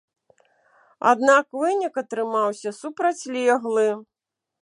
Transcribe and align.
Аднак 1.09 1.45
вынік 1.59 1.93
атрымаўся 2.03 2.69
супрацьлеглы. 2.81 3.87